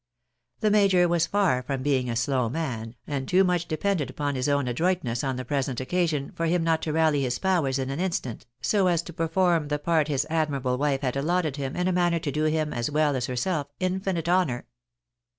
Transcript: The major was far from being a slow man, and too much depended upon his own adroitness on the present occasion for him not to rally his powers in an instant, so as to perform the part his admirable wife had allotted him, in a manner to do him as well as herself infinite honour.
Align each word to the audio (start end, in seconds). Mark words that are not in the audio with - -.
The 0.61 0.71
major 0.71 1.07
was 1.07 1.27
far 1.27 1.61
from 1.61 1.83
being 1.83 2.09
a 2.09 2.15
slow 2.15 2.49
man, 2.49 2.95
and 3.05 3.27
too 3.27 3.43
much 3.43 3.67
depended 3.67 4.09
upon 4.09 4.33
his 4.33 4.49
own 4.49 4.67
adroitness 4.67 5.23
on 5.23 5.35
the 5.35 5.45
present 5.45 5.79
occasion 5.79 6.31
for 6.33 6.47
him 6.47 6.63
not 6.63 6.81
to 6.81 6.91
rally 6.91 7.21
his 7.21 7.37
powers 7.37 7.77
in 7.77 7.91
an 7.91 7.99
instant, 7.99 8.47
so 8.61 8.87
as 8.87 9.03
to 9.03 9.13
perform 9.13 9.67
the 9.67 9.77
part 9.77 10.07
his 10.07 10.25
admirable 10.27 10.79
wife 10.79 11.01
had 11.01 11.15
allotted 11.15 11.57
him, 11.57 11.75
in 11.75 11.87
a 11.87 11.91
manner 11.91 12.17
to 12.17 12.31
do 12.31 12.45
him 12.45 12.73
as 12.73 12.89
well 12.89 13.15
as 13.15 13.27
herself 13.27 13.67
infinite 13.79 14.27
honour. 14.27 14.65